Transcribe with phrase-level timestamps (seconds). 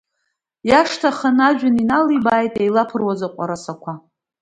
[0.69, 3.93] Иашҭа аханы ажәҩан иналибааит еилаԥыруаз аҟәарасақәа.